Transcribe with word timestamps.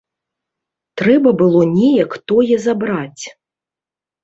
Трэба 1.01 1.29
было 1.43 1.61
неяк 1.75 2.17
тое 2.33 2.55
забраць. 2.67 3.23